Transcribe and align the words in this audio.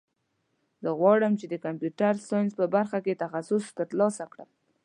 زه 0.81 0.89
غواړم 0.99 1.33
چې 1.39 1.45
د 1.49 1.55
کمپیوټر 1.65 2.13
ساینس 2.29 2.51
په 2.59 2.65
برخه 2.75 2.97
کې 3.05 3.19
تخصص 3.23 3.63
ترلاسه 3.79 4.25
کړم 4.31 4.49